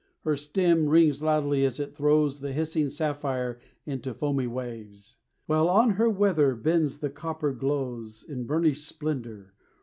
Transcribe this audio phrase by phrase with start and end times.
[0.21, 5.91] Her stem rings loudly as it throws The hissing sapphire into foamy waves, While on
[5.91, 9.53] her weather bends the copper glows In burnished splendor.